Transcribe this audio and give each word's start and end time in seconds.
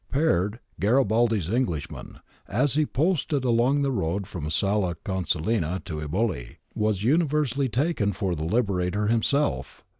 Peard,' 0.11 0.57
Garibaldi's 0.81 1.47
Englishman,' 1.47 2.17
as 2.47 2.73
he 2.73 2.87
posted 2.87 3.45
along 3.45 3.83
the 3.83 3.91
road 3.91 4.25
from 4.25 4.49
Sala 4.49 4.95
Con 5.03 5.25
silina 5.25 5.83
to 5.85 5.99
Eboli, 6.01 6.55
was 6.73 7.03
universally 7.03 7.67
taken 7.69 8.11
for 8.11 8.33
the 8.33 8.43
Liberator 8.43 9.05
himself. 9.05 9.83